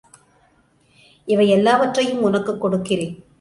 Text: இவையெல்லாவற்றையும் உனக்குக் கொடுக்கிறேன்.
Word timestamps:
இவையெல்லாவற்றையும் 1.27 2.19
உனக்குக் 2.19 2.61
கொடுக்கிறேன். 2.61 3.23